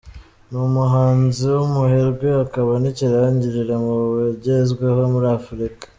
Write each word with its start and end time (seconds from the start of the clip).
Ni 0.49 0.57
umuhanzi 0.67 1.43
w’umuherwe 1.55 2.27
akaba 2.45 2.71
n’ikirangirire 2.81 3.75
mu 3.83 3.93
bagezweho 4.13 4.99
muri 5.13 5.27
Afurika. 5.39 5.83